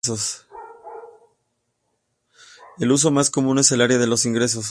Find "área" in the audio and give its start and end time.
3.83-3.99